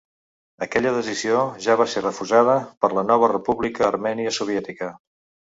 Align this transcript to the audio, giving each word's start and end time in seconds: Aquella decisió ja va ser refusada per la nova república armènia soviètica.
Aquella 0.65 0.93
decisió 0.95 1.41
ja 1.65 1.75
va 1.81 1.87
ser 1.91 2.03
refusada 2.05 2.57
per 2.87 2.91
la 2.95 3.05
nova 3.11 3.31
república 3.35 3.87
armènia 3.91 4.35
soviètica. 4.41 4.91